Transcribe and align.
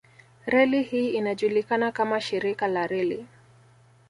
Reli 0.47 0.83
hii 0.83 1.09
inajulikana 1.09 1.91
kama 1.91 2.21
shirika 2.21 2.67
la 2.67 2.87
reli 2.87 3.25